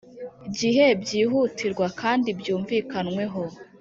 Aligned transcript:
Gihe 0.59 0.85
byihutirwa 1.01 1.85
kandi 2.01 2.29
byumvikanweho 2.39 3.41